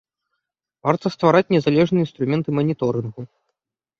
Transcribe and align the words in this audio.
Варта 0.89 1.09
ствараць 1.15 1.51
незалежныя 1.57 2.03
інструменты 2.07 2.49
маніторынгу. 2.61 3.21